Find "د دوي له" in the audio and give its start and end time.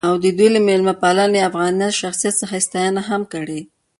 0.23-0.59